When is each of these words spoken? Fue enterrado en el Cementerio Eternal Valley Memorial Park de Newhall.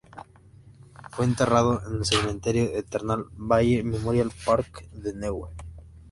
Fue 1.11 1.25
enterrado 1.25 1.79
en 1.87 1.97
el 1.97 2.05
Cementerio 2.05 2.71
Eternal 2.75 3.25
Valley 3.37 3.83
Memorial 3.83 4.31
Park 4.47 4.89
de 4.93 5.13
Newhall. 5.13 5.51